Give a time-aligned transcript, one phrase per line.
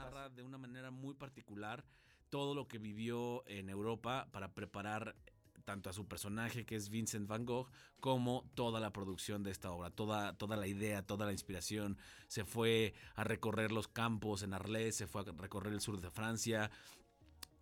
[0.00, 1.84] narra de una manera muy particular
[2.30, 5.16] todo lo que vivió en Europa para preparar
[5.64, 7.70] tanto a su personaje que es Vincent Van Gogh
[8.00, 11.98] como toda la producción de esta obra, toda, toda la idea, toda la inspiración.
[12.28, 16.10] Se fue a recorrer los campos en Arles, se fue a recorrer el sur de
[16.10, 16.70] Francia,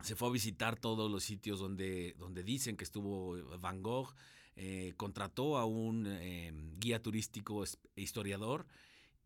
[0.00, 4.14] se fue a visitar todos los sitios donde, donde dicen que estuvo Van Gogh,
[4.55, 7.64] eh, contrató a un eh, guía turístico
[7.96, 8.66] historiador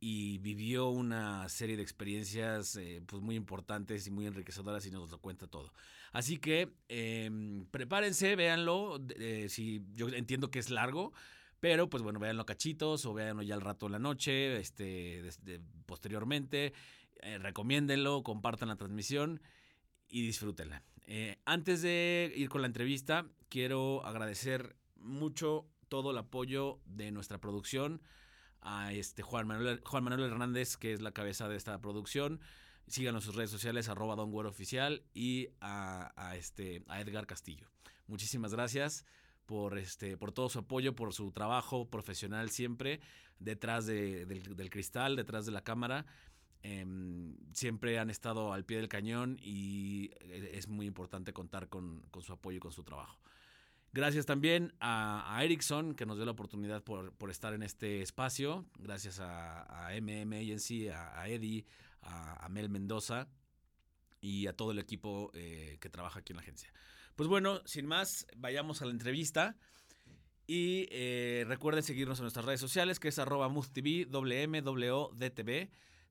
[0.04, 5.12] y vivió una serie de experiencias eh, pues muy importantes y muy enriquecedoras y nos
[5.12, 5.72] lo cuenta todo.
[6.10, 9.00] Así que em, prepárense, véanlo,
[9.46, 11.12] si yo entiendo que es largo,
[11.60, 15.22] pero pues bueno, véanlo a cachitos o véanlo ya al rato en la noche, este,
[15.86, 16.72] posteriormente,
[17.38, 19.40] recomiéndenlo, compartan la transmisión
[20.08, 20.82] y disfrútenla.
[21.06, 27.38] Eh, antes de ir con la entrevista, quiero agradecer mucho todo el apoyo de nuestra
[27.38, 28.02] producción
[28.62, 32.40] a este Juan Manuel, Juan Manuel Hernández, que es la cabeza de esta producción.
[32.86, 37.68] Síganos en sus redes sociales, arroba Don Oficial y a, este, a Edgar Castillo.
[38.06, 39.04] Muchísimas gracias
[39.46, 43.00] por, este, por todo su apoyo, por su trabajo profesional siempre
[43.38, 46.06] detrás del, del, cristal, detrás de la cámara.
[46.62, 52.04] Em, siempre han estado al pie del cañón y eh, es muy importante contar con,
[52.20, 53.18] su apoyo y con su trabajo.
[53.92, 58.64] Gracias también a, Ericsson, que nos dio la oportunidad por, estar en este espacio.
[58.78, 61.66] Gracias a, a MM Agency, a, a Eddie,
[62.00, 63.28] a, Mel Mendoza
[64.20, 66.72] y a todo el equipo eh, que trabaja aquí en la agencia.
[67.16, 69.56] Pues bueno, sin más, vayamos a la entrevista.
[70.46, 74.10] Y eh, recuerden seguirnos en nuestras redes sociales, que es arroba WMWDTV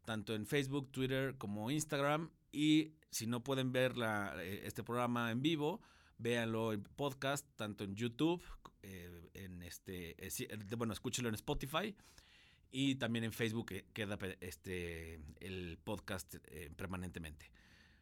[0.06, 2.32] tanto en Facebook, Twitter como Instagram.
[2.52, 3.94] Y si no pueden ver
[4.40, 5.82] eh, este programa en vivo,
[6.22, 8.41] véanlo en podcast, tanto en YouTube,
[8.83, 11.95] eh, en este, eh, bueno, escúchelo en Spotify.
[12.73, 16.36] Y también en Facebook queda este, el podcast
[16.77, 17.52] permanentemente.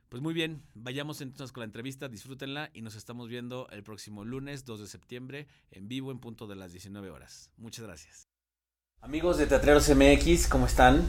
[0.10, 4.26] Pues muy bien, vayamos entonces con la entrevista, disfrútenla y nos estamos viendo el próximo
[4.26, 7.52] lunes 2 de septiembre en vivo en punto de las 19 horas.
[7.58, 8.28] Muchas gracias.
[9.02, 11.08] Amigos de Teatreros MX, ¿cómo están?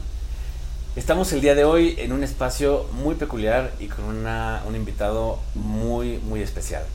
[0.95, 5.39] Estamos el día de hoy en un espacio muy peculiar y con una, un invitado
[5.55, 6.85] muy, muy especial.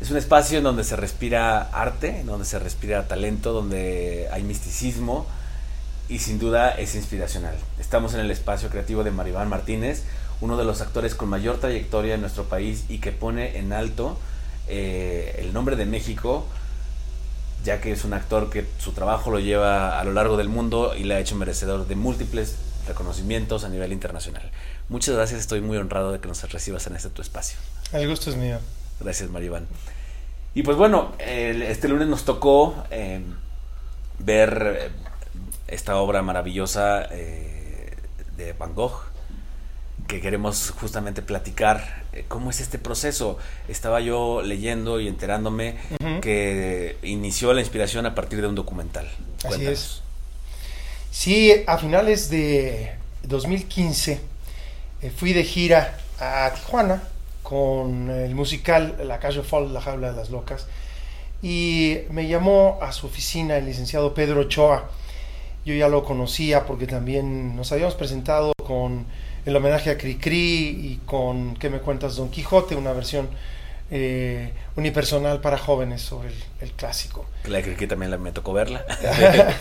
[0.00, 4.44] Es un espacio en donde se respira arte, en donde se respira talento, donde hay
[4.44, 5.26] misticismo
[6.08, 7.54] y sin duda es inspiracional.
[7.80, 10.04] Estamos en el espacio creativo de Maribán Martínez,
[10.40, 14.16] uno de los actores con mayor trayectoria en nuestro país y que pone en alto
[14.68, 16.46] eh, el nombre de México,
[17.64, 20.94] ya que es un actor que su trabajo lo lleva a lo largo del mundo
[20.96, 22.54] y le ha hecho merecedor de múltiples
[22.86, 24.48] reconocimientos a nivel internacional.
[24.88, 27.58] Muchas gracias, estoy muy honrado de que nos recibas en este tu espacio.
[27.92, 28.58] El gusto es mío.
[29.00, 29.66] Gracias, Maribán.
[30.54, 33.20] Y pues bueno, este lunes nos tocó eh,
[34.18, 34.90] ver eh,
[35.68, 37.94] esta obra maravillosa eh,
[38.36, 39.04] de Van Gogh,
[40.08, 43.38] que queremos justamente platicar cómo es este proceso.
[43.68, 45.76] Estaba yo leyendo y enterándome
[46.22, 49.08] que inició la inspiración a partir de un documental.
[49.44, 50.02] Así es.
[51.10, 52.92] Sí, a finales de
[53.24, 54.20] 2015
[55.02, 57.02] eh, fui de gira a Tijuana
[57.48, 60.66] con el musical La calle Fall, La jaula de las locas,
[61.40, 64.90] y me llamó a su oficina el licenciado Pedro Ochoa.
[65.64, 69.06] Yo ya lo conocía porque también nos habíamos presentado con
[69.46, 72.74] el homenaje a Cricri y con ¿Qué me cuentas Don Quijote?
[72.74, 73.30] Una versión
[73.90, 76.28] eh, unipersonal para jóvenes sobre
[76.60, 77.24] el, clásico.
[77.46, 78.84] La Cricri también me tocó verla.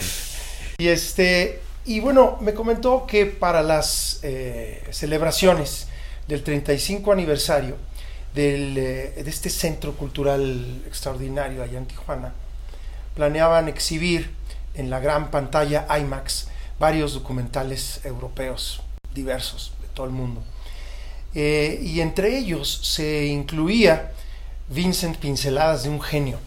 [0.80, 5.88] Y, este, y bueno, me comentó que para las eh, celebraciones
[6.28, 7.76] del 35 aniversario
[8.34, 12.34] del, eh, de este centro cultural extraordinario allá en Tijuana,
[13.16, 14.32] planeaban exhibir
[14.76, 16.48] en la gran pantalla IMAX
[16.80, 18.82] varios documentales europeos
[19.14, 20.44] diversos de todo el mundo.
[21.34, 24.12] Eh, y entre ellos se incluía
[24.70, 26.40] Vincent Pinceladas de un genio,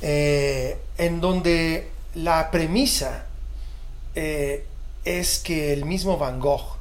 [0.00, 3.26] en donde la premisa
[4.14, 4.64] eh,
[5.04, 6.77] es que el mismo Van Gogh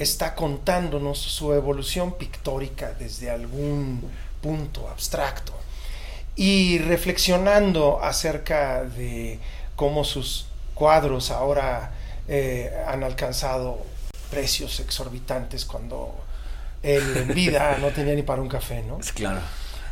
[0.00, 4.02] está contándonos su evolución pictórica desde algún
[4.40, 5.52] punto abstracto
[6.34, 9.38] y reflexionando acerca de
[9.76, 11.92] cómo sus cuadros ahora
[12.28, 13.84] eh, han alcanzado
[14.30, 16.14] precios exorbitantes cuando
[16.82, 19.00] él en vida no tenía ni para un café, ¿no?
[19.00, 19.40] Es claro.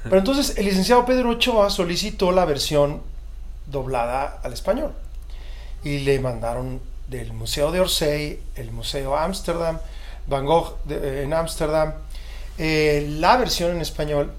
[0.04, 3.02] Pero entonces el licenciado Pedro Ochoa solicitó la versión
[3.66, 4.94] doblada al español.
[5.84, 9.78] Y le mandaron del Museo de Orsay, el Museo Ámsterdam,
[10.28, 11.94] Van Gogh eh, en Ámsterdam,
[12.58, 14.32] eh, la versión en español.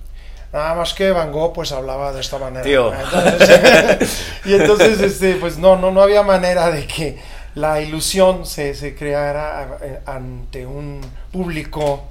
[0.51, 2.67] Nada más que Van Gogh pues hablaba de esta manera.
[4.45, 7.19] y entonces este, pues no, no, no había manera de que,
[7.55, 11.01] la ilusión se, se creara eh, ante un
[11.31, 12.03] público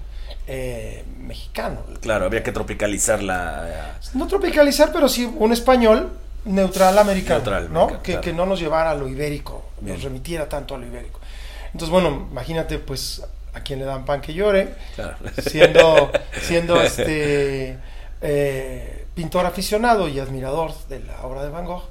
[0.47, 1.81] eh, mexicano.
[2.01, 3.99] Claro, había que tropicalizar la...
[4.15, 6.11] No tropicalizar, pero sí un español
[6.45, 7.81] neutral americano, Neutral, ¿no?
[7.81, 8.25] americano, que, claro.
[8.25, 9.97] que no nos llevara a lo ibérico, Bien.
[9.97, 11.21] nos remitiera tanto a lo ibérico.
[11.67, 13.23] Entonces, bueno, imagínate, pues,
[13.59, 15.17] a quien le dan pan que llore, Claro.
[15.47, 16.11] siendo,
[16.43, 17.77] siendo este
[18.21, 21.85] eh, pintor aficionado y admirador de la obra de Van Gogh.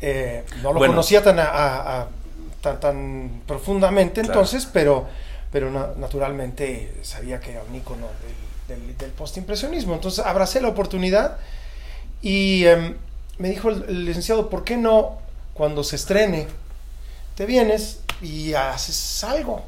[0.00, 0.92] Eh, no lo Bueno.
[0.94, 2.08] conocía tan, a- a- a-
[2.60, 4.32] tan, tan profundamente Claro.
[4.34, 5.06] entonces, pero,
[5.50, 8.06] pero na- naturalmente sabía que era un ícono
[8.68, 9.94] del, del, del postimpresionismo.
[9.94, 11.38] Entonces abracé la oportunidad
[12.22, 12.94] y em,
[13.38, 15.18] me dijo el, el licenciado, ¿por qué no
[15.54, 16.46] cuando se estrene
[17.34, 19.64] te vienes y haces algo?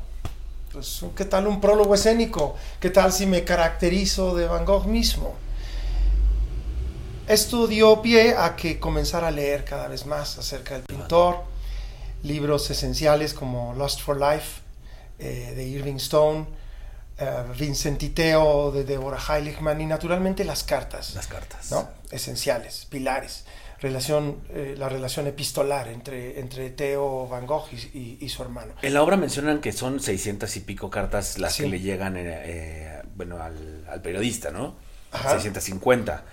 [0.72, 2.54] Pues, ¿qué tal un prólogo escénico?
[2.78, 5.34] ¿Qué tal si me caracterizo de Van Gogh mismo?
[7.26, 11.42] Esto dio pie a que comenzara a leer cada vez más acerca del pintor,
[12.22, 14.60] libros esenciales como Lost for Life
[15.18, 16.46] eh, de Irving Stone,
[17.58, 21.14] Vincent y Theo de Deborah Heiligman y naturalmente las cartas.
[21.14, 21.70] Las cartas.
[21.70, 21.88] ¿no?
[22.10, 23.44] esenciales, pilares,
[23.80, 28.74] relación, eh, la relación epistolar entre, entre Theo Van Gogh y, y- y su hermano.
[28.82, 31.62] En la obra mencionan que son 600 y pico cartas las Sí.
[31.64, 34.76] que le llegan eh, eh, bueno, al, al periodista, ¿no?
[35.12, 35.30] Ajá.
[35.30, 36.24] 650.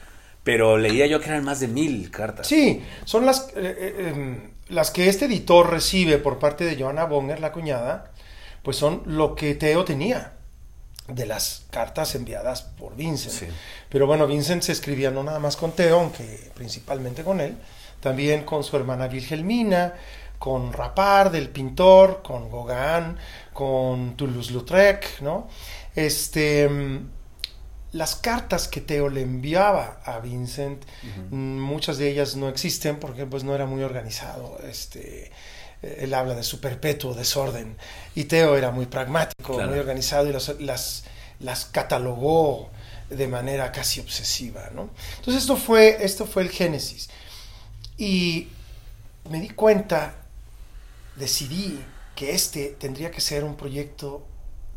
[0.43, 2.47] Pero leía yo que eran más de mil cartas.
[2.47, 7.05] Sí, son las, eh, eh, em, las que este editor recibe por parte de Johanna
[7.05, 8.11] Bonger, la cuñada,
[8.63, 10.36] pues son lo que Theo tenía
[11.07, 13.33] de las cartas enviadas por Vincent.
[13.33, 13.47] Sí.
[13.89, 17.57] Pero bueno, Vincent se escribía no nada más con Theo, aunque principalmente con él,
[18.01, 19.93] también con su hermana Wilhelmina,
[20.37, 23.17] con Rapard, el pintor, con Gauguin,
[23.53, 25.47] con Toulouse-Lautrec, ¿no?
[25.95, 27.09] Este, mm,
[27.93, 30.83] las cartas que Theo le enviaba a Vincent,
[31.31, 34.59] mm, muchas de ellas no existen porque pues no era muy organizado.
[34.63, 35.31] Este,
[35.81, 37.77] él habla de su perpetuo desorden
[38.15, 39.69] y Theo era muy pragmático, Claro.
[39.69, 41.03] muy organizado y las, las,
[41.39, 42.69] las catalogó
[43.09, 44.89] de manera casi obsesiva, ¿no?
[45.17, 47.09] Entonces esto fue, esto fue el génesis.
[47.97, 48.49] Y
[49.29, 50.15] me di cuenta,
[51.15, 51.79] decidí
[52.15, 54.25] que este tendría que ser un proyecto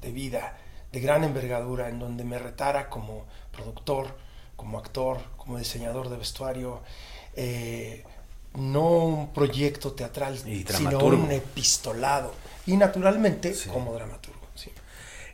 [0.02, 0.56] de vida,
[0.92, 4.16] de gran envergadura, en donde me retara como productor,
[4.56, 6.82] como actor, como diseñador de vestuario,
[7.36, 8.04] eh,
[8.54, 12.34] no un proyecto teatral, sino un epistolado.
[12.66, 13.68] Y naturalmente Sí.
[13.68, 14.29] como dramaturgo.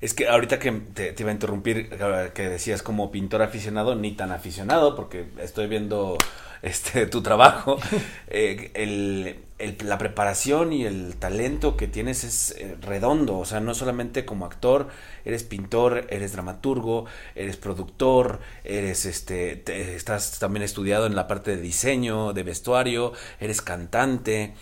[0.06, 3.96] Es que ahorita que te, te iba a interrumpir, eh, que decías como pintor aficionado,
[3.96, 6.16] ni tan aficionado, porque estoy viendo
[6.62, 7.78] este tu trabajo,
[8.28, 13.58] eh, el- el- la preparación y el talento que tienes es eh, redondo, o sea,
[13.60, 14.88] no solamente como actor,
[15.24, 21.56] eres pintor, eres dramaturgo, eres productor, eres este, te- estás también estudiado en la parte
[21.56, 24.52] de diseño, de vestuario, eres cantante,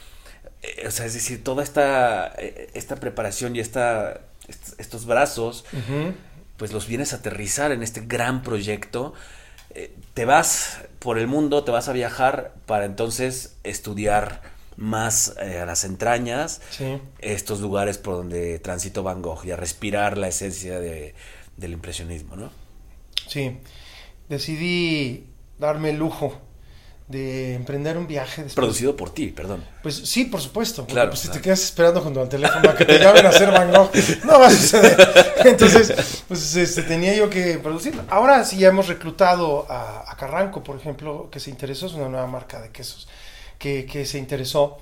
[0.62, 2.28] eh, o sea, es decir, toda esta,
[2.74, 5.64] esta preparación y esta, est- estos brazos,
[6.56, 9.14] pues los vienes a aterrizar en este gran proyecto.
[9.76, 14.40] Eh, te vas por el mundo, te vas a viajar para entonces estudiar
[14.76, 16.98] más eh, a las entrañas Sí.
[17.20, 21.14] estos lugares por donde transitó Van Gogh y a respirar la esencia de,
[21.56, 22.50] del impresionismo, ¿no?
[23.28, 23.58] Sí,
[24.28, 25.26] decidí
[25.58, 26.40] darme el lujo
[27.08, 28.42] de emprender un viaje.
[28.42, 29.62] después- Producido por ti, perdón.
[29.82, 30.86] Pues sí, por supuesto.
[30.86, 31.40] Claro, pues, si claro.
[31.40, 33.90] te quedas esperando junto al teléfono a que te llamen a hacer Van Gogh,
[34.24, 35.34] no va a suceder.
[35.44, 38.00] Entonces, pues este, tenía yo que producir.
[38.08, 42.08] Ahora sí ya hemos reclutado a, a Carranco, por ejemplo, que se interesó, es una
[42.08, 43.06] nueva marca de quesos,
[43.58, 44.78] que, que se interesó.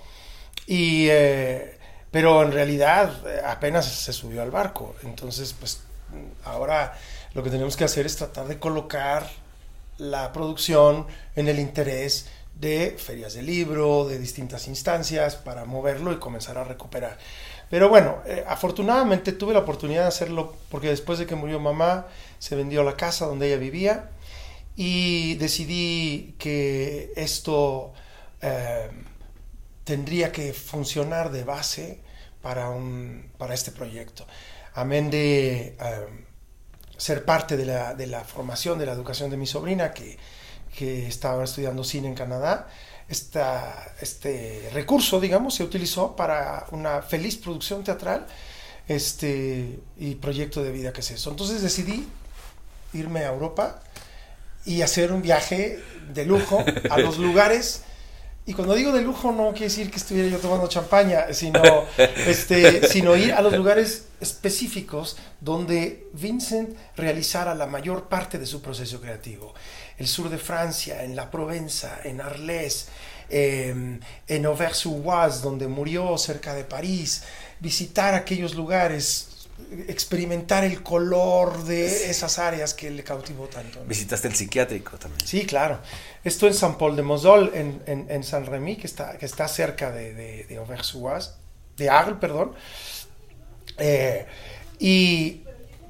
[0.68, 1.76] Y, eh,
[2.12, 4.94] pero en realidad eh, apenas se subió al barco.
[5.02, 5.80] Entonces, pues
[6.44, 6.97] ahora
[7.35, 9.28] lo que tenemos que hacer es tratar de colocar
[9.99, 11.06] la producción
[11.37, 16.64] en el interés de ferias de libro, de distintas instancias, para moverlo y comenzar a
[16.64, 17.18] recuperar.
[17.70, 22.06] Pero bueno, eh, afortunadamente tuve la oportunidad de hacerlo porque después de que murió mamá,
[22.38, 24.11] se vendió la casa donde ella vivía
[24.76, 27.92] y decidí que esto
[28.40, 28.90] eh,
[29.84, 32.00] tendría que funcionar de base
[32.42, 34.26] para, un, para este proyecto.
[34.75, 36.26] Amén de eh,
[37.02, 40.16] ser parte de la, de la formación, de la educación de mi sobrina, que,
[40.78, 42.68] que estaba estudiando cine en Canadá.
[43.09, 48.25] Esta, este recurso, digamos, se utilizó para una feliz producción teatral
[48.87, 51.30] este, y proyecto de vida que es eso.
[51.30, 52.06] Entonces decidí
[52.92, 53.82] irme a Europa
[54.64, 55.82] y hacer un viaje
[56.14, 57.82] de lujo a los lugares
[58.44, 61.62] Y cuando digo de lujo no quiere decir que estuviera yo tomando champaña, sino,
[61.96, 68.61] este, sino ir a los lugares específicos donde Vincent realizara la mayor parte de su
[68.61, 69.54] proceso creativo.
[69.96, 72.88] El sur de Francia, en la Provenza, en Arles,
[73.28, 77.22] eh, en Auvers-sur-Oise, donde murió cerca de París,
[77.61, 79.28] visitar aquellos lugares
[79.88, 83.85] experimentar el color de esas áreas que le cautivó tanto.
[83.87, 85.26] Visitaste el psiquiátrico también.
[85.26, 85.81] Sí, claro.
[86.25, 89.49] Esto en San Paul de Mosol, en, en, en San Remy, que está, que está
[89.49, 91.31] cerca de, de, de Auvers-sur-Oise,
[91.76, 92.52] de Arles, perdón.
[93.78, 94.26] Eh,
[94.78, 95.42] y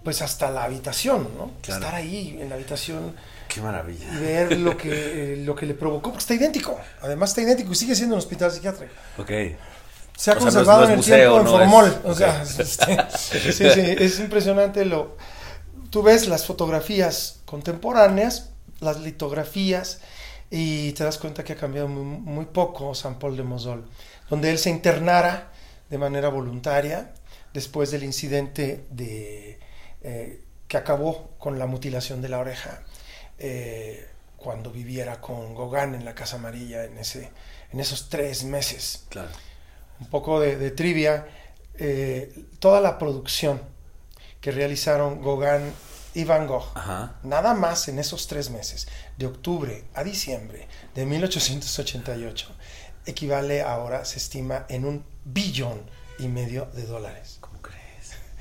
[0.05, 1.53] pues hasta la habitación, ¿no?
[1.63, 1.85] Claro.
[1.85, 3.15] Estar ahí en la habitación
[3.49, 4.07] Qué maravilla.
[4.13, 6.79] y ver lo que, lo que le provocó, porque está idéntico.
[7.01, 8.93] Además está idéntico y sigue siendo un hospital psiquiátrico.
[9.19, 9.31] Ok.
[10.17, 11.87] Se ha O sea, no es- conservado no en el museo, tiempo en no formol.
[11.87, 15.17] es- O sea, este, sí, sí, es impresionante lo.
[15.91, 18.51] Tú ves las fotografías contemporáneas,
[18.81, 20.01] las litografías,
[20.51, 23.85] y te das cuenta que ha cambiado muy, muy poco San Paul de Mosol,
[24.31, 25.51] donde él se internara
[25.91, 27.13] de manera voluntaria
[27.53, 29.59] después del incidente de,
[30.03, 32.81] eh, que acabó con la mutilación de la oreja
[33.39, 37.31] eh, cuando viviera con Gauguin en la Casa Amarilla en, ese,
[37.73, 39.29] en esos tres meses Claro.
[40.03, 41.27] Un poco de, de trivia,
[41.79, 43.61] eh, toda la producción
[44.41, 45.73] que realizaron Gauguin
[46.15, 47.15] y Van Gogh, Ajá.
[47.23, 52.49] nada más en esos tres meses, de octubre a diciembre de 1888,
[53.07, 55.81] equivale ahora, se estima, en un billón
[56.19, 57.39] y medio de dólares.
[57.41, 57.79] ¿Cómo crees?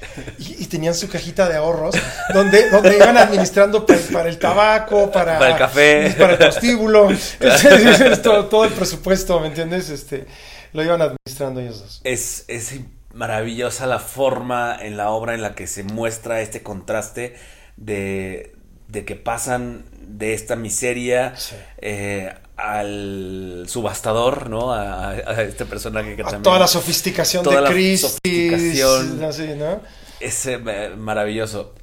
[0.39, 1.95] Y, y tenían su cajita de ahorros
[2.33, 6.15] donde, donde iban administrando pa- para, el tabaco, para, Para el café.
[6.17, 7.09] para el prostíbulo,
[8.23, 9.89] todo, todo el presupuesto, ¿me entiendes?
[9.89, 10.25] Este,
[10.73, 12.01] lo iban administrando ellos dos.
[12.03, 12.79] Es, es
[13.13, 17.35] maravillosa la forma en la obra en la que se muestra este contraste
[17.77, 18.55] de,
[18.87, 21.55] de que pasan de esta miseria Sí.
[21.79, 24.71] eh, al subastador, ¿no?
[24.73, 26.43] A, a este personaje que A también...
[26.43, 27.97] toda la sofisticación toda de la Christie.
[28.09, 29.23] sofisticación.
[29.23, 29.81] Así, ¿no?
[30.19, 31.73] Es eh, ma- maravilloso.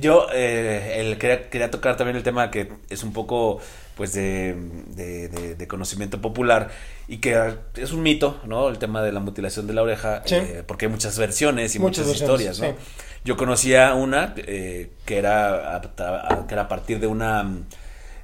[0.00, 3.60] Yo eh, el, quería, quería tocar también el tema que es un poco
[3.96, 4.54] pues de,
[4.88, 6.70] de- de- de conocimiento popular
[7.08, 7.38] y que
[7.76, 8.68] es un mito, ¿no?
[8.70, 10.36] El tema de la mutilación de la oreja, Sí.
[10.36, 12.78] eh, porque hay muchas versiones y Muchas muchas, versiones, historias, ¿no?
[12.80, 12.98] sí.
[13.24, 17.46] Yo conocía una eh, que, era a, a- que era a partir de una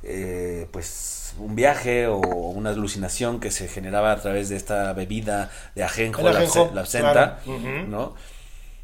[0.02, 5.50] eh, pues un viaje o una alucinación que se generaba a través de esta bebida
[5.74, 7.58] de ajenjo, ajenjo, la absenta, claro.
[7.86, 8.14] ¿no?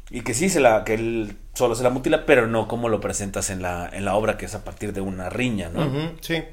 [0.09, 2.99] Y que sí, se la, que él solo se la mutila, pero no como lo
[3.01, 6.11] presentas en la, en la obra, que es a partir de una riña, ¿no?
[6.21, 6.43] Sí.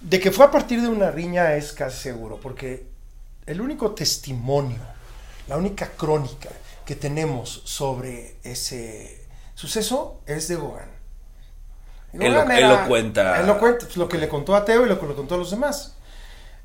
[0.00, 2.86] De que fue a partir de una riña es casi seguro, porque
[3.46, 4.78] el único testimonio,
[5.48, 6.48] la única crónica
[6.86, 10.90] que tenemos sobre ese suceso es de Gauguin.
[12.14, 13.40] Él lo- Gauguin él lo cuenta.
[13.40, 15.34] Él lo cuenta, pues, lo que le contó a Teo y lo que le contó
[15.34, 15.96] a los demás.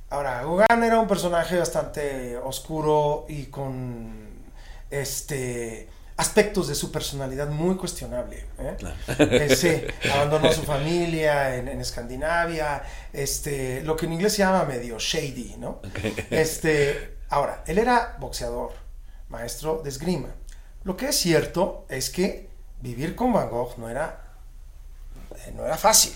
[0.09, 4.25] Ahora, Gauguin era un personaje bastante oscuro y con
[4.89, 8.45] este aspectos de su personalidad muy cuestionable.
[8.57, 8.75] ¿eh?
[8.77, 8.95] Claro.
[9.19, 12.83] Eh, sí, abandonó su familia en, en Escandinavia,
[13.13, 15.81] este, lo que en inglés se llama medio shady, ¿no?
[16.31, 18.73] Este, ahora, él era boxeador,
[19.29, 20.29] maestro de esgrima.
[20.83, 22.49] Lo que es cierto es que
[22.81, 24.33] vivir con Van Gogh no era,
[25.45, 26.13] eh, no era fácil,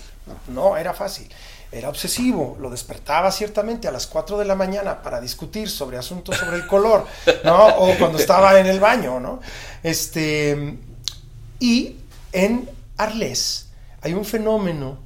[0.48, 1.28] no era fácil.
[1.72, 6.36] Era obsesivo, lo despertaba ciertamente a las 4 de la mañana para discutir sobre asuntos
[6.36, 7.06] sobre el color,
[7.44, 7.66] ¿no?
[7.78, 9.40] O cuando estaba en el baño, ¿no?
[9.82, 10.76] Este,
[11.58, 11.96] y
[12.32, 13.70] en Arles
[14.02, 14.98] hay un fenómeno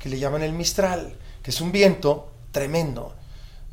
[0.00, 3.14] que le llaman el Mistral, que es un viento tremendo.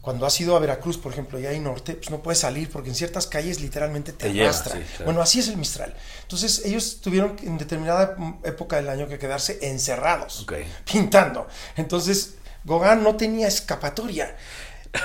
[0.05, 2.89] Cuando has ido a Veracruz, por ejemplo, y hay norte, pues no puedes salir porque
[2.89, 4.75] en ciertas calles literalmente te, Te lleva, arrastra.
[4.77, 5.05] sí, claro.
[5.05, 5.95] Bueno, así es el Mistral.
[6.21, 10.53] Entonces ellos tuvieron en determinada época del año que quedarse encerrados, Ok.
[10.89, 11.47] pintando.
[11.75, 12.35] Entonces
[12.65, 14.35] Gauguin no tenía escapatoria.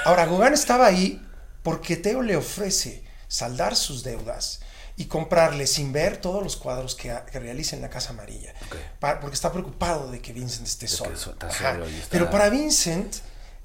[0.04, 1.26] Ahora, Gauguin estaba ahí
[1.62, 4.60] porque Teo le ofrece saldar sus deudas
[4.96, 8.52] y comprarle sin ver todos los cuadros que, que realiza en la Casa Amarilla.
[8.66, 8.76] Ok.
[8.98, 11.16] Pa- porque está preocupado de que Vincent esté que solo.
[11.16, 13.16] so- está solo está- Pero para Vincent,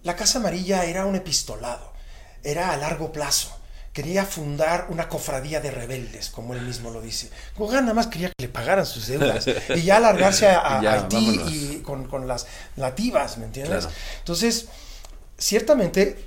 [0.06, 1.92] la Casa Amarilla era un epistolado,
[2.44, 3.52] era a largo plazo.
[3.92, 7.30] Quería fundar una cofradía de rebeldes, como él mismo lo dice.
[7.58, 10.84] Gauguin nada más quería que le pagaran sus deudas y ya largarse a, a Y
[10.84, 11.54] ya, Haití vámonos.
[11.54, 12.46] y con, con las
[12.76, 13.86] nativas, ¿me entiendes?
[13.86, 13.96] Claro.
[14.20, 14.68] Entonces,
[15.38, 16.18] ciertamente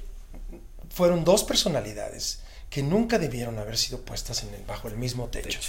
[0.91, 5.61] fueron dos personalidades que nunca debieron haber sido puestas en el- bajo el mismo techo.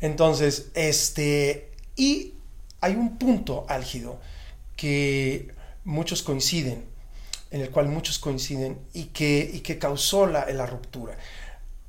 [0.00, 2.34] Entonces, este, y
[2.82, 4.20] hay un punto álgido
[4.76, 5.54] que
[5.84, 6.84] muchos coinciden,
[7.50, 11.16] en el cual muchos coinciden y que, y que causó la, la ruptura.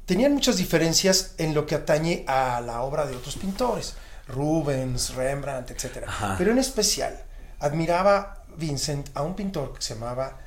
[0.05, 3.95] Tenían muchas diferencias en lo que atañe a la obra de otros pintores,
[4.27, 6.03] Rubens, Rembrandt, etc.
[6.07, 6.35] Ajá.
[6.37, 7.23] Pero en especial,
[7.59, 10.37] admiraba Vincent a un pintor que se llamaba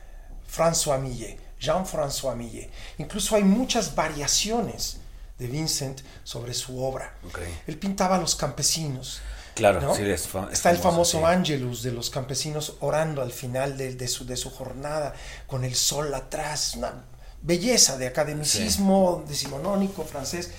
[0.51, 2.71] François Millet, Jean-François Millet.
[2.99, 4.99] Incluso hay muchas variaciones
[5.39, 7.15] de Vincent sobre su obra.
[7.67, 9.21] Él pintaba a los campesinos.
[9.55, 9.95] Claro,
[10.51, 15.15] está el famoso Angelus de los campesinos orando al final de, su, de su jornada,
[15.47, 17.05] con el sol atrás, una
[17.43, 20.51] belleza de academicismo decimonónico francés.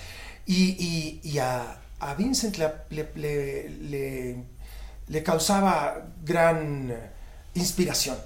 [0.46, 1.78] Y, a,
[2.16, 4.44] Vincent le,
[5.08, 6.94] le, causaba gran
[7.54, 8.18] inspiración.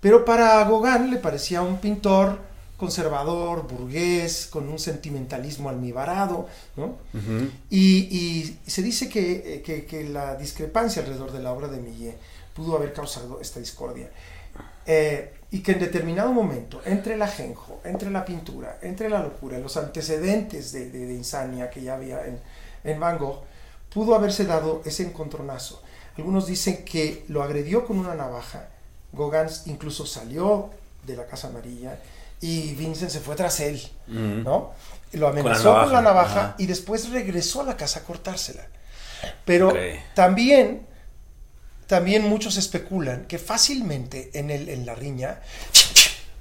[0.00, 2.38] Pero para Gauguin le parecía un pintor
[2.76, 6.96] conservador, burgués, con un sentimentalismo almibarado, ¿no?
[7.70, 12.18] y, se dice que, la discrepancia alrededor de la obra de Millet
[12.54, 14.10] pudo haber causado esta discordia.
[14.86, 19.58] Eh, y que en determinado momento, entre el ajenjo, entre la pintura, entre la locura,
[19.58, 22.40] los antecedentes de, de, insania que ya había en,
[22.84, 23.42] en, Van Gogh,
[23.92, 25.82] pudo haberse dado ese encontronazo.
[26.16, 28.68] Algunos dicen que lo agredió con una navaja,
[29.12, 30.70] Gauguin incluso salió
[31.06, 31.98] de la Casa Amarilla
[32.40, 34.72] y Vincent se fue tras él, ¿no?
[35.12, 38.66] Lo amenazó con la navaja, y después regresó a la casa a cortársela.
[39.44, 39.72] Pero
[40.14, 40.86] también,
[41.86, 45.40] también muchos especulan que fácilmente en, el, en la riña,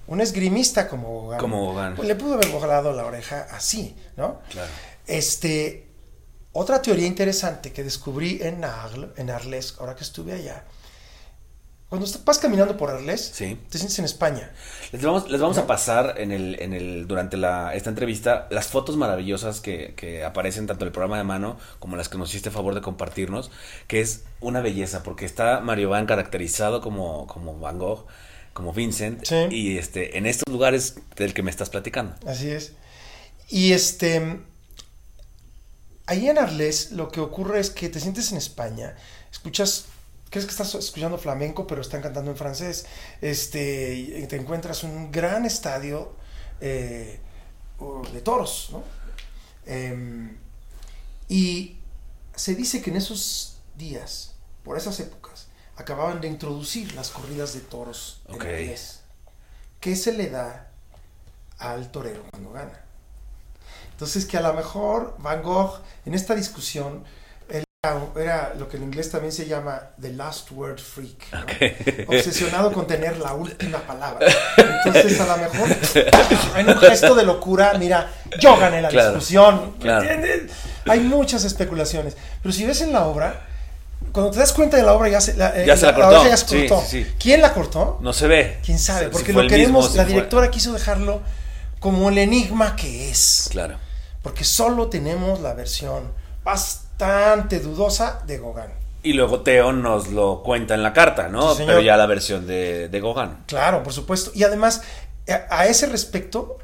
[0.07, 4.41] un esgrimista como Gauguin, pues le pudo haber volado la oreja así, ¿no?
[4.51, 4.71] Claro.
[5.07, 5.87] Este,
[6.51, 10.63] otra teoría interesante que descubrí en Arles, en Arles, ahora que estuve allá,
[11.97, 13.45] cuando vas caminando por Arles, te
[13.77, 14.51] sientes en España.
[14.91, 18.67] Les vamos, les vamos a pasar en el, en el, durante la, esta entrevista las
[18.67, 22.29] fotos maravillosas que, que, aparecen tanto en el programa de mano como las que nos
[22.29, 23.51] hiciste favor de compartirnos,
[23.87, 28.05] que es una belleza, porque está Mario Van caracterizado como, como Van Gogh,
[28.53, 32.15] como Vincent, y este, en estos lugares del que me estás platicando.
[32.25, 32.73] Así es.
[33.49, 34.39] Y este,
[36.05, 38.95] ahí en Arles lo que ocurre es que te sientes en España,
[39.31, 39.85] escuchas
[40.35, 42.85] crees que estás escuchando flamenco, pero están cantando en francés.
[43.21, 46.13] Este, y te encuentras un gran estadio
[46.59, 47.21] eh,
[48.11, 48.83] de toros, ¿no?
[49.65, 50.37] Em,
[51.29, 51.77] y
[52.35, 57.61] se dice que en esos días, por esas épocas, acababan de introducir las corridas de
[57.61, 58.77] toros en el
[59.79, 60.69] ¿Qué se le da
[61.59, 62.83] al torero cuando gana?
[63.91, 67.05] Entonces que a lo mejor Van Gogh en esta discusión
[68.15, 72.07] era lo que en inglés también se llama The Last Word Freak.
[72.07, 74.27] Obsesionado con tener la última palabra.
[74.57, 75.69] Entonces, a lo mejor,
[76.57, 79.75] en un gesto de locura, mira, yo gané la discusión.
[79.81, 80.51] entiendes?
[80.87, 82.15] Hay muchas especulaciones.
[82.41, 83.47] Pero si ves en la obra,
[84.11, 86.27] cuando te das cuenta de la obra ya se la, eh, ya se la cortó.
[86.27, 86.83] ya se cortó.
[87.19, 87.99] ¿Quién la cortó?
[88.01, 88.59] No se ve.
[88.63, 89.09] ¿Quién sabe?
[89.09, 91.21] Porque lo queremos, la directora quiso dejarlo
[91.79, 93.49] como el enigma que es.
[93.51, 93.77] Claro.
[94.21, 96.11] Porque solo tenemos la versión
[96.97, 98.71] bastante dudosa de Gauguin.
[99.03, 101.55] Y luego Teo nos lo cuenta en la carta, ¿no?
[101.55, 103.37] Pero ya la versión de, de Gauguin.
[103.45, 104.31] Claro, por supuesto.
[104.33, 104.81] Y además,
[105.49, 106.57] a, ese respecto,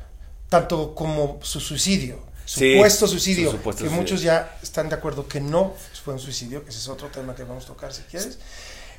[0.49, 6.15] tanto como su suicidio, supuesto suicidio, que muchos ya están de acuerdo que no fue
[6.15, 8.39] un suicidio, que ese es otro tema que vamos a tocar si quieres.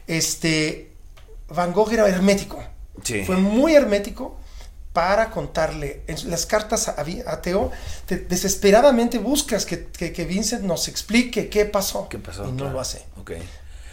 [0.06, 0.92] Este,
[1.48, 2.62] Van Gogh era hermético.
[3.26, 4.36] Fue muy hermético
[4.92, 6.02] para contarle.
[6.06, 7.70] En las cartas a, Teo,
[8.08, 12.08] desesperadamente buscas que, Vincent nos explique qué pasó.
[12.08, 12.48] ¿Qué pasó?
[12.48, 13.04] Y no lo hace.
[13.20, 13.42] Okay.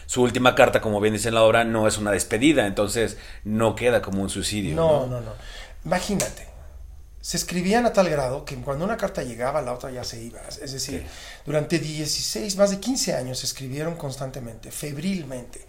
[0.06, 3.76] Su última carta, como bien dice en la obra, no es una despedida, entonces no
[3.76, 4.76] queda como un suicidio.
[4.76, 5.32] No, no, no.
[5.86, 6.48] Imagínate.
[7.22, 10.40] Se escribían a tal grado que cuando una carta llegaba, la otra ya se iba.
[10.62, 11.06] Es decir,
[11.46, 15.66] durante 16, más de 15 años se escribieron constantemente, febrilmente.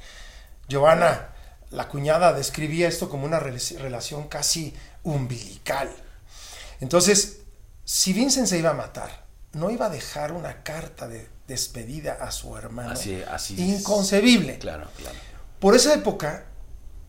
[0.69, 1.35] Giovanna,
[1.71, 5.91] la cuñada, describía esto como una relación casi umbilical.
[6.81, 7.39] Entonces,
[7.85, 12.31] si Vincent se iba a matar, no iba a dejar una carta de despedida a
[12.31, 12.91] su hermano.
[12.91, 14.59] Así, así Inconcebible.
[14.59, 15.17] Claro, claro.
[15.59, 16.47] Por esa época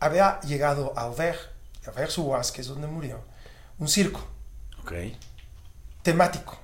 [0.00, 1.38] había llegado a Auvers,
[1.86, 3.22] Auvers-sur-Oise, que es donde murió,
[3.78, 4.26] un circo.
[4.82, 4.92] Ok.
[6.02, 6.58] Temático.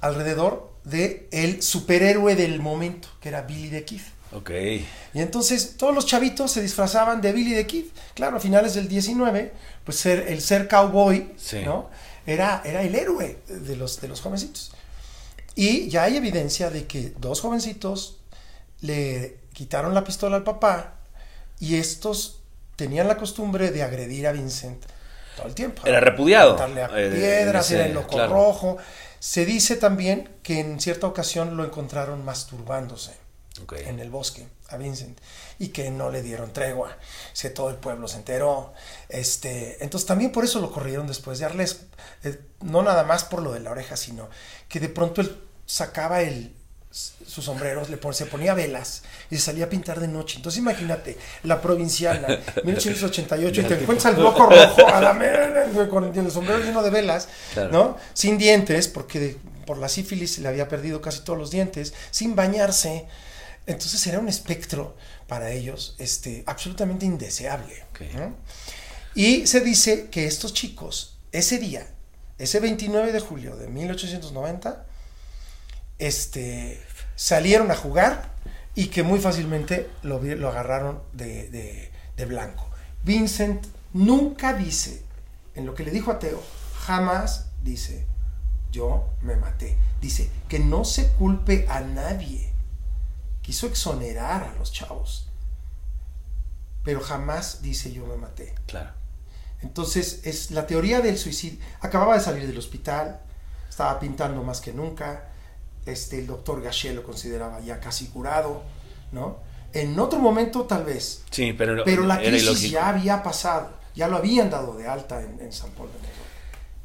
[0.00, 4.00] Alrededor de el superhéroe del momento, que era Billy the Kid.
[4.32, 4.50] Ok.
[4.50, 7.86] Y entonces todos los chavitos se disfrazaban de Billy the Kid.
[8.14, 9.52] Claro, a finales del 19,
[9.84, 11.90] pues ser, el ser cowboy, ¿no?
[12.26, 14.72] Era, era el héroe de los, de los jovencitos.
[15.56, 18.18] Y ya hay evidencia de que dos jovencitos
[18.82, 20.94] le quitaron la pistola al papá
[21.58, 22.40] y estos
[22.76, 24.84] tenían la costumbre de agredir a Vincent
[25.36, 25.82] todo el tiempo.
[25.84, 26.54] Era repudiado.
[26.54, 28.78] Darle a eh, piedras, era el loco rojo.
[29.18, 33.12] Se dice también que en cierta ocasión lo encontraron masturbándose
[33.76, 35.18] en el bosque a Vincent
[35.58, 36.96] y que no le dieron tregua.
[37.32, 38.72] Si todo el pueblo se enteró.
[39.08, 41.86] Este, entonces también por eso lo corrieron después de Arles.
[42.24, 44.28] Eh, no nada más por lo de la oreja, sino
[44.68, 46.54] que de pronto él sacaba el,
[46.90, 50.36] sus sombreros, le se ponía velas y se salía a pintar de noche.
[50.36, 52.26] Entonces imagínate, la provinciana,
[52.64, 57.28] 1888, y te encuentras al loco rojo a la con el sombrero lleno de velas,
[57.70, 57.96] ¿no?
[58.12, 63.06] Sin dientes, porque por la sífilis le había perdido casi todos los dientes, sin bañarse.
[63.70, 67.84] Entonces era un espectro para ellos este, absolutamente indeseable.
[69.14, 71.86] Y se dice que estos chicos, ese día,
[72.38, 74.86] ese 29 de julio de 1890,
[75.98, 76.82] este,
[77.14, 78.32] salieron a jugar
[78.74, 81.90] y que muy fácilmente lo, lo agarraron de,
[82.28, 82.68] blanco.
[83.02, 85.02] Vincent nunca dice,
[85.54, 86.42] en lo que le dijo a Teo,
[86.80, 88.04] jamás dice,
[88.72, 89.76] yo me maté.
[90.00, 92.49] Dice, que no se culpe a nadie.
[93.50, 95.26] Quiso exonerar a los chavos.
[96.84, 98.54] Pero jamás dice yo me maté.
[98.68, 98.90] Claro.
[99.60, 101.58] Entonces, es la teoría del suicidio.
[101.80, 103.18] Acababa de salir del hospital,
[103.68, 105.30] estaba pintando más que nunca,
[105.84, 108.62] este, el doctor Gachet lo consideraba ya casi curado,
[109.10, 109.38] ¿no?
[109.72, 111.24] En otro momento tal vez.
[111.32, 115.52] Sí, pero, pero la crisis ya había pasado, ya lo habían dado de alta en,
[115.52, 115.90] San Pablo.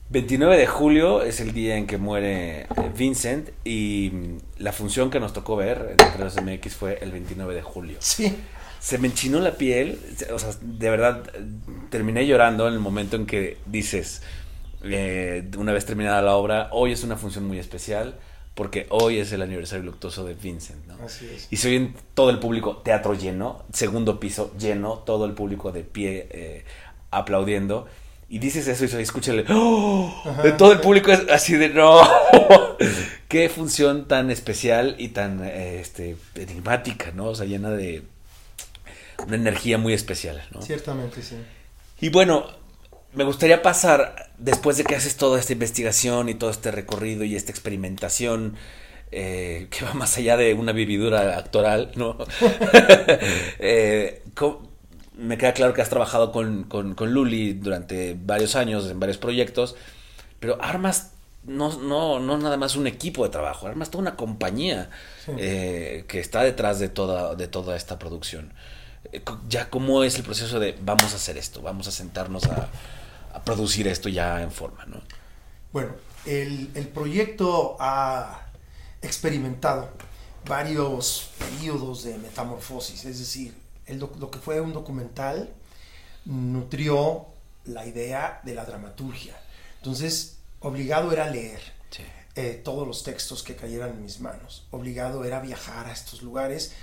[0.10, 5.10] 29 de julio es el día en que muere eh, Vincent y mm, la función
[5.10, 7.98] que nos tocó ver entre los MX fue el 29 de julio.
[8.00, 8.36] Sí.
[8.80, 10.00] Se me enchinó la piel,
[10.32, 11.24] o sea, de verdad
[11.90, 14.22] terminé llorando en el momento en que dices,
[14.84, 18.14] eh, una vez terminada la obra, hoy es una función muy especial
[18.54, 21.04] porque hoy es el aniversario luctuoso de Vincent, ¿no?
[21.04, 21.48] Así es.
[21.52, 25.84] Y se oye todo el público, teatro lleno, segundo piso lleno, todo el público de
[25.84, 26.66] pie eh,
[27.12, 27.88] aplaudiendo.
[28.28, 29.46] Y dices eso y el...
[29.50, 30.24] ¡Oh!
[30.44, 32.02] De todo el público es así de no.
[33.28, 37.28] Qué función tan especial y tan eh, este, enigmática, ¿no?
[37.28, 38.04] O sea, llena de
[39.28, 40.62] una energía muy especial, ¿no?
[40.62, 41.36] Ciertamente, sí.
[42.02, 42.48] Y bueno,
[43.14, 47.36] me gustaría pasar, después de que haces toda esta investigación y todo este recorrido y
[47.36, 48.56] esta experimentación,
[49.12, 52.18] eh, que va más allá de una vividura actoral, ¿no?
[53.60, 54.24] Eh,
[55.18, 59.76] me queda claro que has trabajado con, Luli durante varios años en varios proyectos,
[60.40, 61.12] pero armas
[61.44, 64.90] no, no, no nada más un equipo de trabajo, armas toda una compañía
[65.38, 68.54] eh, que está detrás de toda, de toda esta producción.
[69.48, 72.70] Ya cómo es el proceso de vamos a hacer esto, vamos a sentarnos a,
[73.34, 75.02] a producir esto ya en forma, ¿no?
[75.72, 75.92] Bueno,
[76.26, 78.46] el, proyecto ha
[79.02, 79.90] experimentado
[80.48, 83.54] varios periodos de metamorfosis, es decir,
[83.88, 85.54] lo que fue un documental
[86.26, 87.28] nutrió
[87.66, 89.36] la idea de la dramaturgia.
[89.78, 91.62] Entonces, obligado era leer
[92.38, 96.74] eh, todos los textos que cayeran en mis manos, obligado era viajar a estos lugares,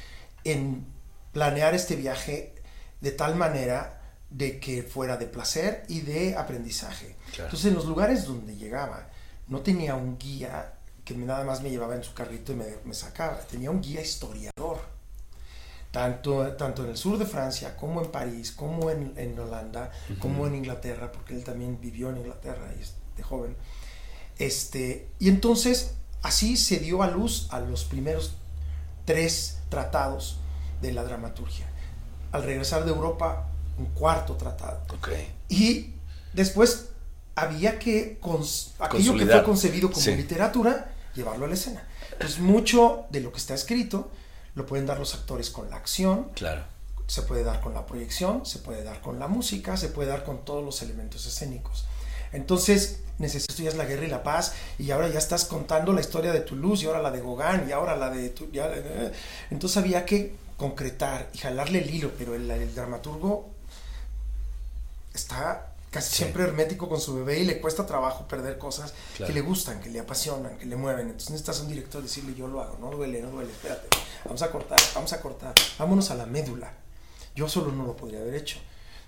[0.44, 0.86] en
[1.32, 2.54] planear este viaje
[3.02, 7.16] de tal manera de que fuera de placer y de aprendizaje.
[7.36, 9.08] Entonces, en los lugares donde llegaba,
[9.48, 10.72] no tenía un guía
[11.04, 14.80] que nada más me llevaba en su carrito y me, sacaba, tenía un guía historiador.
[15.92, 20.46] Tanto, tanto en el sur de Francia, como en París, como en, en Holanda, como
[20.46, 23.54] en Inglaterra, porque él también vivió en Inglaterra y es de joven.
[24.38, 28.32] Este, y entonces, así se dio a luz a los primeros
[29.04, 30.38] tres tratados
[30.80, 31.66] de la dramaturgia.
[32.32, 34.80] Al regresar de Europa, un cuarto tratado.
[35.48, 35.92] Y
[36.32, 36.88] después
[37.34, 38.18] había que,
[38.78, 41.86] aquello que fue concebido como literatura, llevarlo a la escena.
[42.12, 44.10] Entonces, mucho de lo que está escrito
[44.54, 46.30] lo pueden dar los actores con la acción.
[46.34, 46.64] Claro.
[47.06, 50.24] Se puede dar con la proyección, se puede dar con la música, se puede dar
[50.24, 51.86] con todos los elementos escénicos.
[52.32, 56.40] Entonces, necesitas la guerra y la paz, y ahora ya estás contando la historia de
[56.40, 58.32] Toulouse, y ahora la de Gauguin, y ahora la de...
[59.50, 63.50] entonces había que concretar y jalarle el hilo, pero el dramaturgo
[65.12, 69.42] está casi siempre hermético con su bebé y le cuesta trabajo perder cosas que le
[69.42, 71.06] gustan, que le apasionan, que le mueven.
[71.06, 73.88] Entonces necesitas un director decirle yo lo hago, no duele, no duele, espérate,
[74.24, 76.72] vamos a cortar, vamos a cortar, vámonos a la médula.
[77.36, 78.58] Yo solo no lo podría haber hecho.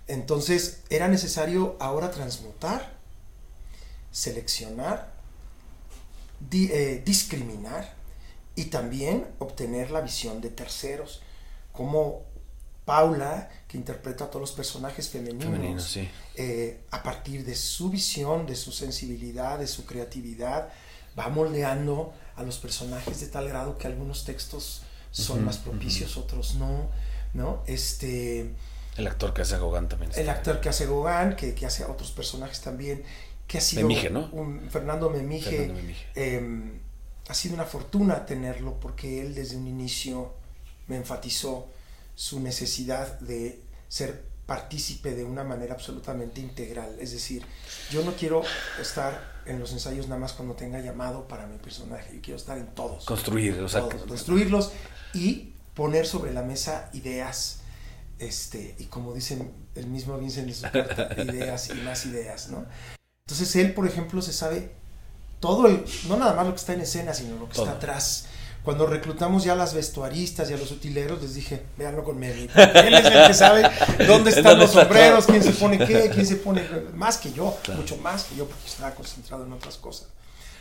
[0.09, 2.93] Entonces era necesario ahora transmutar,
[4.13, 5.11] seleccionar,
[6.53, 7.95] eh, discriminar
[8.57, 11.23] y también obtener la visión de terceros,
[11.73, 12.23] como
[12.85, 15.99] Paula, que interpreta a todos los personajes femeninos,
[16.35, 20.69] eh, a partir de su visión, de su sensibilidad, de su creatividad,
[21.19, 26.57] va moldeando a los personajes de tal grado que algunos textos son más propicios, otros
[26.57, 26.91] no,
[27.33, 27.63] ¿no?
[27.67, 28.53] Este...
[28.97, 30.13] El actor que hace a Gauguin también.
[30.15, 33.03] El actor que hace Gauguin, que, que, hace a otros personajes también,
[33.47, 33.83] que ha sido...
[33.83, 34.29] Memije, ¿no?
[34.33, 35.73] Un, Fernando Memije.
[36.15, 36.81] Em,
[37.29, 40.35] ha sido una fortuna tenerlo porque él desde un inicio
[40.89, 41.69] me enfatizó
[42.15, 46.97] su necesidad de ser partícipe de una manera absolutamente integral.
[47.01, 47.45] Es decir,
[47.91, 48.43] yo no quiero
[48.81, 52.15] estar en los ensayos nada más cuando tenga llamado para mi personaje.
[52.17, 53.05] Yo quiero estar en todos.
[53.05, 54.73] Construir, o sea, todos, construirlos
[55.15, 57.61] y poner sobre la mesa ideas.
[58.19, 62.65] Este, y como dicen el mismo Vincent en su carta, ideas y más ideas, ¿no?
[63.27, 64.71] Entonces él, por ejemplo, se sabe
[65.41, 67.67] todo el, no nada más lo que está en escena, sino lo que Todo.
[67.67, 68.27] está atrás.
[68.65, 72.49] Cuando reclutamos ya a las vestuaristas y a los utileros, les dije, véanlo con Mary.
[72.55, 73.63] Él es el que sabe
[74.07, 75.37] dónde están ¿Dónde los está sombreros, todo?
[75.39, 76.63] quién se pone qué, quién se pone
[76.95, 77.81] más que yo, Claro.
[77.83, 80.09] mucho más que yo, porque estaba concentrado en otras cosas.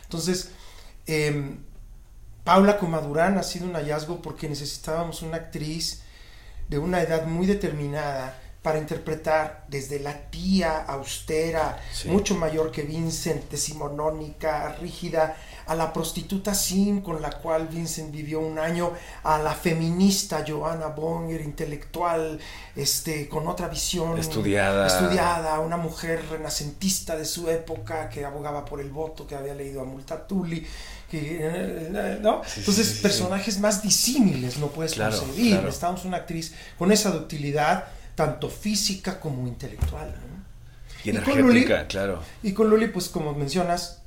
[0.04, 0.50] Entonces,
[1.08, 1.56] eh,
[2.44, 6.02] Paula Comadurán ha sido un hallazgo porque necesitábamos una actriz
[6.68, 12.10] de una edad muy determinada para interpretar desde la tía austera, Sí.
[12.10, 18.39] mucho mayor que Vincent, decimonónica, rígida, a la prostituta Sim con la cual Vincent vivió
[18.39, 18.91] un año,
[19.23, 22.39] a la feminista Joanna Bonger, intelectual,
[22.76, 24.88] este, con otra visión Estudiada.
[24.88, 29.82] estudiada, una mujer renacentista de su época que abogaba por el voto, que había leído
[29.82, 30.65] a Multatuli,
[31.10, 32.41] que, eh, ¿no?
[32.43, 35.62] Sí, sí, Entonces, sí, sí, personajes más disímiles no puedes Claro, claro.
[35.63, 40.10] Necesitamos una actriz con esa ductilidad, tanto física como intelectual.
[40.12, 40.43] ¿no?
[41.04, 42.21] Y Y con energética, Luli- claro.
[42.43, 44.03] Y con Luli, pues como mencionas,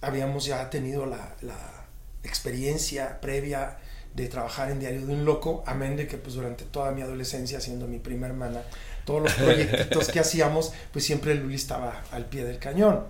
[0.00, 1.86] habíamos ya tenido la, la
[2.22, 3.78] experiencia previa
[4.14, 7.60] de trabajar en Diario de un Loco, amén de que pues durante toda mi adolescencia,
[7.60, 8.62] siendo mi prima hermana,
[9.04, 13.04] todos los proyectitos que hacíamos, pues siempre Luli estaba al pie del cañón.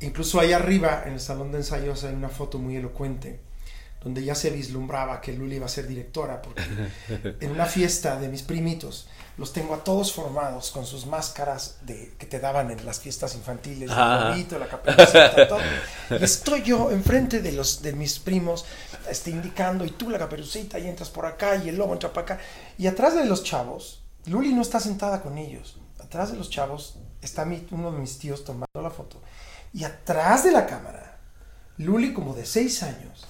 [0.00, 3.38] Incluso ahí arriba, en el salón de ensayos, hay una foto muy elocuente,
[4.02, 6.62] donde ya se vislumbraba que Luli iba a ser directora, porque
[7.40, 12.12] en una fiesta de mis primitos, los tengo a todos formados con sus máscaras de,
[12.18, 13.96] que te daban en las fiestas infantiles, el
[14.30, 15.58] gorrito, la caperucita, todo.
[16.18, 18.66] Y estoy yo enfrente de los de mis primos,
[19.08, 22.34] este, indicando, y tú la caperucita, y entras por acá, y el lobo entra para
[22.34, 22.44] acá.
[22.76, 25.78] Y atrás de los chavos, Luli no está sentada con ellos.
[25.98, 29.22] Atrás de los chavos está mi- uno de mis tíos tomando la foto.
[29.72, 31.18] Y atrás de la cámara,
[31.78, 33.26] Luli, como de seis años,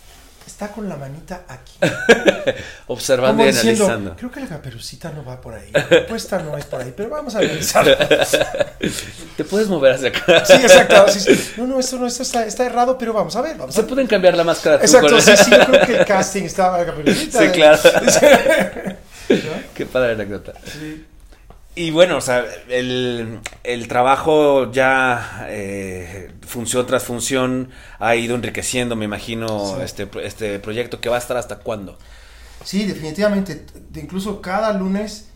[0.51, 1.73] está con la manita aquí.
[2.89, 4.17] Observando y diciendo, analizando.
[4.17, 5.71] creo que la caperucita no va por ahí.
[5.73, 7.97] La propuesta no es por ahí, pero vamos a analizarlo.
[9.37, 10.45] Te puedes mover hacia acá.
[10.45, 11.09] Sí, exacto.
[11.09, 11.53] sí, sí.
[11.57, 13.57] No, no, esto no, esto está, está errado, pero vamos a ver.
[13.57, 14.77] Vamos Se pueden cambiar la máscara.
[14.77, 17.39] Exacto, con- sí, sí, yo creo que el casting estaba la caperucita.
[17.41, 17.79] Sí, claro.
[19.29, 19.37] ¿No?
[19.75, 20.55] Qué padre anécdota.
[20.65, 21.07] Sí.
[21.81, 28.97] Y bueno, o sea, el, el trabajo ya eh, función tras función ha ido enriqueciendo,
[28.97, 29.83] me imagino, Sí.
[29.83, 31.97] este, este proyecto que va a estar hasta cuándo.
[32.65, 33.65] Sí, definitivamente.
[33.89, 35.29] De- incluso cada lunes,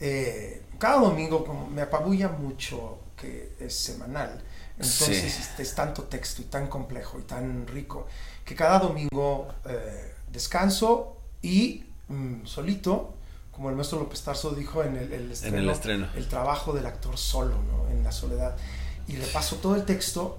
[0.00, 4.40] eh, cada domingo, como me apabulla mucho que es semanal.
[4.78, 5.40] Entonces Sí.
[5.42, 8.06] este, es tanto texto y tan complejo y tan rico
[8.46, 13.14] que cada domingo eh, descanso y mm, solito,
[13.52, 16.08] como el maestro López Tarso dijo en el, el estreno, En el estreno.
[16.16, 17.88] el trabajo del actor solo, ¿no?
[17.90, 18.56] En la soledad.
[19.06, 20.38] Y repaso todo el texto.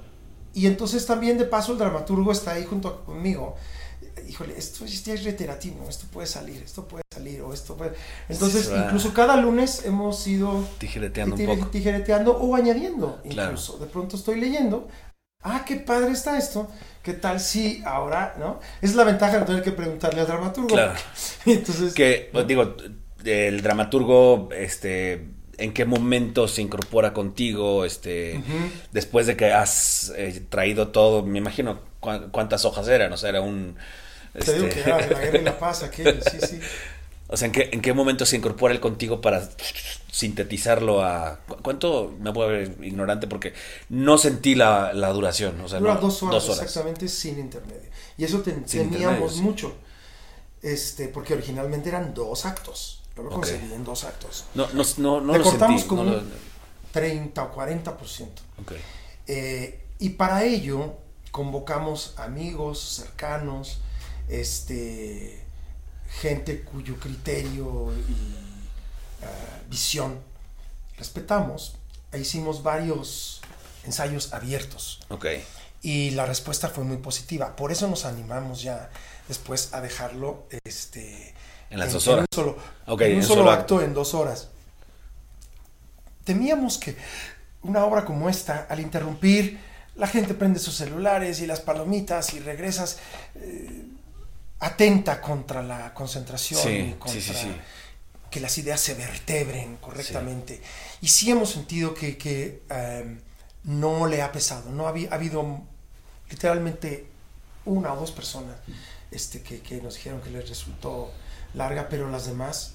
[0.54, 3.56] Y entonces también de paso el dramaturgo está ahí junto conmigo.
[4.28, 7.93] Híjole, esto ya es reiterativo, esto puede salir, esto puede salir, o esto puede...
[8.30, 11.67] Entonces, Sí, incluso cada lunes hemos ido Tijereteando un tije- poco.
[11.71, 13.52] tijereteando o añadiendo Claro.
[13.52, 13.78] incluso.
[13.80, 14.88] De pronto estoy leyendo,
[15.41, 16.67] ah, qué padre está esto,
[17.02, 18.60] qué tal si ahora, ¿no?
[18.82, 20.69] Es la ventaja de no tener que preguntarle al dramaturgo.
[20.69, 20.93] Claro.
[21.45, 22.76] Entonces, Que, pues, digo,
[23.26, 27.86] el dramaturgo, este, ¿en qué momento se incorpora contigo?
[27.86, 28.44] Este,
[28.92, 33.30] después de que has eh, traído todo, me imagino cu- cuántas hojas eran, o sea,
[33.30, 33.76] era un...
[34.44, 36.60] te digo este, que era de la guerra y la paz, aquello, sí, sí.
[37.28, 39.50] O sea, ¿en qué, ¿en qué momento se incorpora él contigo para
[40.12, 41.40] sintetizarlo a...
[41.48, 42.14] ¿cu- ¿Cuánto?
[42.20, 43.54] Me puedo ver ignorante porque
[43.90, 45.60] no sentí la, la duración.
[45.62, 47.90] O sea, Dura no- dos, horas, exactamente sin intermedio.
[48.18, 49.76] Y eso ten- teníamos mucho,
[50.62, 53.03] este, porque originalmente eran dos actos.
[53.15, 53.36] Yo lo Ok.
[53.36, 54.45] conseguí en dos actos.
[54.56, 55.89] No, no, no, no Le lo cortamos sentí.
[55.89, 56.32] como no lo- un
[56.91, 58.41] 30 o 40 por ciento.
[58.62, 58.73] ok.
[59.28, 60.95] Eh, y para ello
[61.32, 63.80] convocamos amigos cercanos,
[64.28, 65.41] este,
[66.21, 68.36] gente cuyo criterio y
[69.23, 70.19] ah, visión
[70.97, 71.76] respetamos
[72.12, 73.41] e hicimos varios
[73.86, 75.26] ensayos abiertos Ok.
[75.82, 77.56] y la respuesta fue muy positiva.
[77.56, 78.89] Por eso nos animamos ya
[79.28, 81.34] después a dejarlo este,
[81.74, 82.26] En las en- dos en horas.
[82.32, 82.58] un solo,
[82.88, 84.50] Ok, en un en solo solo acto en dos horas.
[86.24, 86.96] Temíamos que
[87.64, 89.60] una obra como esta, al interrumpir,
[89.96, 92.98] la gente prende sus celulares y las palomitas y regresas
[93.36, 93.86] eh,
[94.60, 97.56] atenta contra la concentración y Sí, contra sí, sí,
[98.32, 100.62] que las ideas se vertebren correctamente.
[101.02, 103.18] Y sí hemos sentido que, que, eh,
[103.66, 105.62] no le ha pesado, no ha, ha habido
[106.30, 107.08] literalmente
[107.66, 108.56] una o dos personas
[109.12, 111.12] este, que, que nos dijeron que les resultó
[111.54, 112.74] larga, pero las demás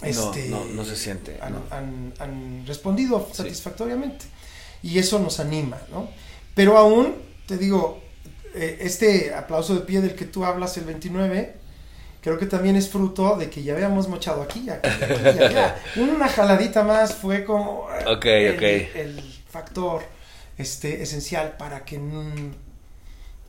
[0.00, 1.62] No, este, no, no se siente, Han, no.
[1.70, 3.38] han- han respondido Sí.
[3.38, 4.26] satisfactoriamente.
[4.82, 6.08] Y eso nos anima, ¿no?
[6.54, 7.14] Pero aún,
[7.46, 8.02] te digo,
[8.54, 11.54] eh, este aplauso de pie del que tú hablas el 29,
[12.20, 15.54] creo que también es fruto de que ya habíamos mochado aquí, aquí, aquí.
[16.00, 17.88] Una jaladita más fue como
[18.24, 20.02] eh, el, factor
[20.58, 21.98] este, esencial para que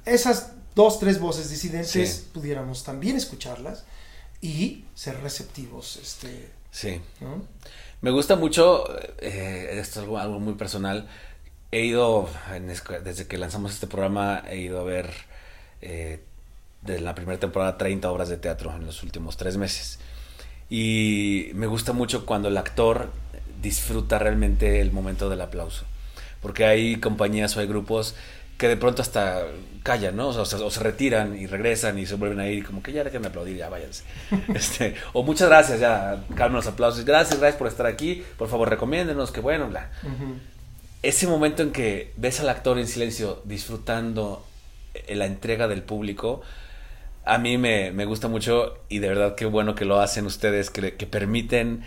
[0.05, 2.29] esas dos, tres voces disidentes Sí.
[2.33, 3.83] pudiéramos también escucharlas
[4.45, 5.97] y ser receptivos.
[5.97, 7.01] Este, Sí.
[7.21, 7.41] ¿no?
[8.01, 8.83] Me gusta mucho,
[9.19, 11.07] eh, esto es algo, algo muy personal.
[11.71, 15.09] He ido, en desde que lanzamos este programa, he ido a ver
[15.81, 16.19] eh,
[16.83, 19.99] de la primera temporada 30 obras de teatro en los últimos tres meses.
[20.69, 23.09] Y me gusta mucho cuando el actor
[23.61, 25.85] disfruta realmente el momento del aplauso.
[26.41, 28.15] Porque hay compañías o hay grupos
[28.57, 29.43] que de pronto hasta
[29.83, 30.29] callan, ¿no?
[30.29, 33.03] O, sea, o se retiran y regresan y se vuelven a ir como que ya
[33.03, 34.03] déjenme aplaudir, ya váyanse.
[34.55, 37.05] Este, o muchas gracias, ya calmen los aplausos.
[37.05, 38.23] Gracias, gracias por estar aquí.
[38.37, 39.91] Por favor, recomiéndenos, que bueno, bla.
[41.03, 44.43] Ese momento en que ves al actor en silencio disfrutando
[44.95, 46.41] eh, la entrega del público,
[47.25, 50.71] a mí me, me gusta mucho y de verdad qué bueno que lo hacen ustedes,
[50.71, 51.83] que, que permiten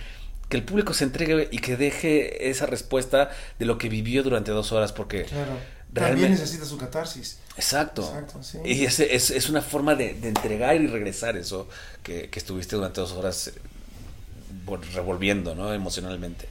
[0.48, 4.50] que el público se entregue y que deje esa respuesta de lo que vivió durante
[4.52, 5.52] dos horas, porque Claro.
[5.92, 7.38] Realmente- También necesita su catarsis.
[7.57, 8.03] Exacto.
[8.03, 8.59] Exacto, sí.
[8.64, 11.68] Y es, es, es una forma de, de entregar y regresar eso
[12.03, 13.55] que, que estuviste durante dos horas eh,
[14.66, 15.72] vol- revolviendo, ¿no?
[15.72, 16.46] Emocionalmente.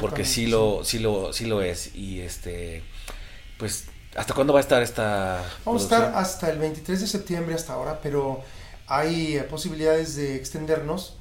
[0.00, 1.94] Porque sí lo, sí lo, sí lo es.
[1.96, 2.82] Y este,
[3.58, 7.54] pues, ¿hasta cuándo va a estar esta Vamos a estar hasta el 23 de septiembre
[7.56, 8.40] hasta ahora, pero
[8.86, 11.16] hay eh, posibilidades de extendernos,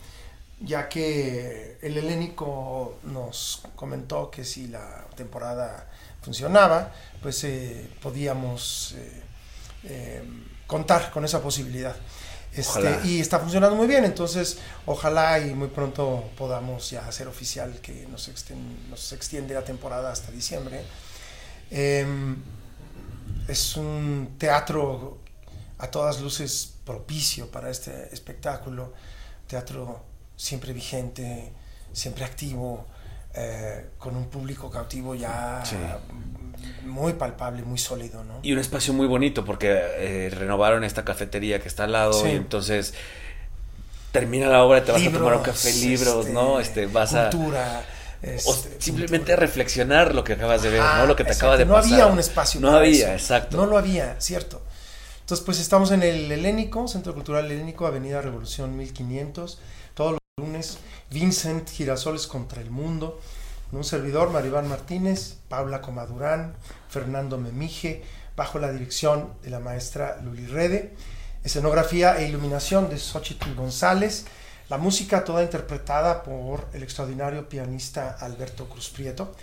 [0.62, 5.90] ya que el helénico nos comentó que si la temporada
[6.22, 9.24] funcionaba, pues eh, podíamos eh,
[9.86, 10.24] eh,
[10.68, 11.96] contar con esa posibilidad.
[12.52, 17.80] Este, y está funcionando muy bien, entonces ojalá y muy pronto podamos ya hacer oficial
[17.80, 20.82] que nos, exten- nos extiende la temporada hasta diciembre.
[21.70, 22.38] Em,
[23.48, 25.20] es un teatro
[25.78, 28.94] a todas luces propicio para este espectáculo,
[29.48, 30.04] teatro
[30.36, 31.54] siempre vigente,
[31.94, 32.88] siempre activo,
[33.34, 35.76] eh, con un público cautivo ya Sí.
[36.86, 38.40] muy palpable, muy sólido, ¿no?
[38.42, 42.28] Y un espacio muy bonito porque eh, renovaron esta cafetería que está al lado Sí.
[42.28, 42.94] y entonces
[44.12, 46.60] termina la obra, te vas a tomar un café, libros, este, ¿no?
[46.60, 47.30] Este, vas a...
[47.30, 47.84] cultura,
[48.24, 49.36] O este, simplemente cultura.
[49.38, 51.06] reflexionar lo que acabas de ver, Ah, ¿no?
[51.06, 51.94] Lo que te exacto, acaba de no pasar.
[51.94, 52.60] había un espacio.
[52.60, 53.14] No para había, eso.
[53.14, 53.58] exacto.
[53.58, 54.62] No lo había, cierto.
[55.22, 59.60] Entonces, pues estamos en el Helénico, Centro Cultural Helénico, Avenida Revolución 1500,
[59.94, 60.80] todos los lunes.
[61.10, 63.20] Vincent Girasoles contra el Mundo.
[63.72, 66.56] Un servidor, Maribán Martínez, Paula Comadurán,
[66.90, 68.04] Fernando Memije,
[68.36, 70.96] bajo la dirección de la maestra Luli Rede.
[71.44, 74.26] Escenografía e iluminación de Xochitl González.
[74.70, 79.34] La música toda interpretada por el extraordinario pianista Alberto Cruz Prieto.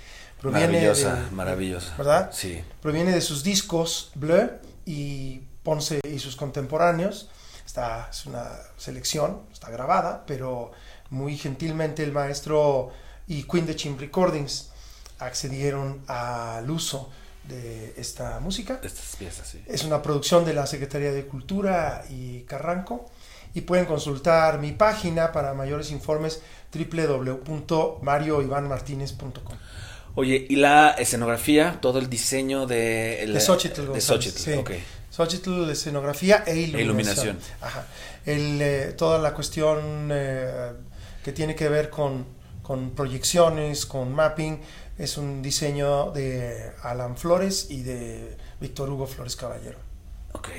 [0.42, 1.94] Maravillosa, de- maravillosa.
[1.96, 2.30] ¿Verdad?
[2.32, 2.62] Sí.
[2.82, 4.50] Proviene de sus discos Bleu
[4.84, 7.30] y Ponce y sus contemporáneos.
[7.64, 8.44] Esta es una
[8.76, 10.70] selección, está grabada, pero
[11.10, 12.90] muy gentilmente el maestro
[13.28, 14.70] y Queen de Chim Recordings
[15.18, 17.10] accedieron al uso
[17.44, 18.80] de esta música.
[18.82, 19.62] Estas piezas, sí.
[19.66, 23.08] Es una producción de la Secretaría de Cultura y Carranco
[23.54, 26.42] y pueden consultar mi página para mayores informes
[26.74, 29.56] www.marioivanmartinez.com.
[30.14, 31.78] Oye, ¿y la escenografía?
[31.80, 33.22] Todo el diseño de...
[33.22, 34.52] el- De Xochitl De Xochitl, sí.
[34.54, 34.70] ok.
[35.10, 37.36] Xochitl, escenografía e iluminación.
[37.36, 37.38] iluminación.
[37.60, 37.86] Ajá.
[38.24, 40.72] El, eh, toda la cuestión eh,
[41.26, 42.24] que tiene que ver con,
[42.62, 44.60] con proyecciones, con mapping,
[44.96, 49.76] es un diseño de Alan Flores y de Víctor Hugo Flores Caballero.
[50.34, 50.50] Ok.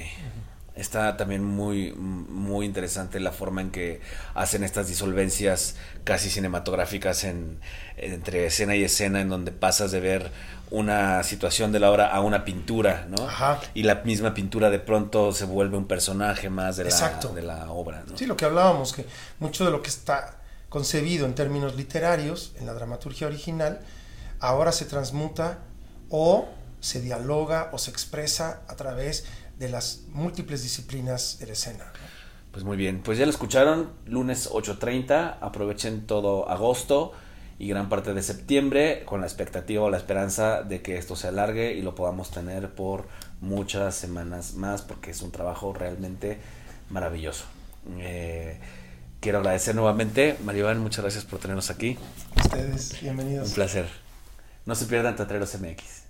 [0.75, 4.01] Está también muy, muy interesante la forma en que
[4.35, 7.61] hacen estas disolvencias casi cinematográficas en,
[7.95, 10.31] entre escena y escena, en donde pasas de ver
[10.69, 13.25] una situación de la obra a una pintura, ¿no?
[13.25, 13.61] Ajá.
[13.73, 17.29] Y la misma pintura de pronto se vuelve un personaje más de la, Exacto.
[17.29, 18.17] de la obra, ¿no?
[18.17, 19.05] Sí, lo que hablábamos, que
[19.39, 23.79] mucho de lo que está concebido en términos literarios en la dramaturgia original,
[24.39, 25.59] ahora se transmuta
[26.09, 26.47] o
[26.79, 29.25] se dialoga o se expresa a través
[29.57, 31.85] de las múltiples disciplinas de la escena.
[32.51, 37.13] Pues muy bien, pues ya lo escucharon, lunes 8.30, aprovechen todo agosto
[37.59, 41.27] y gran parte de septiembre con la expectativa o la esperanza de que esto se
[41.27, 43.07] alargue y lo podamos tener por
[43.41, 46.39] muchas semanas más porque es un trabajo realmente
[46.89, 47.45] maravilloso.
[47.99, 48.59] Eh,
[49.19, 51.97] quiero agradecer nuevamente, Maribán, muchas gracias por tenernos aquí,
[52.35, 53.49] Ustedes, bienvenidos.
[53.49, 53.87] un placer.
[54.65, 56.06] No se pierdan Teatreros MX.